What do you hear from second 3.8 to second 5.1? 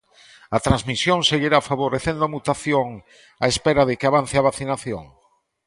de que avance a vacinación?